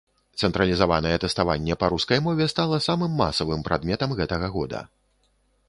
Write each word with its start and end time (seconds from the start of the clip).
Цэнтралізаванае 0.45 1.11
тэставанне 1.23 1.75
па 1.83 1.89
рускай 1.93 2.21
мове 2.29 2.49
стала 2.53 2.81
самым 2.87 3.11
масавым 3.21 3.61
прадметам 3.69 4.09
гэтага 4.21 4.47
года. 4.59 4.85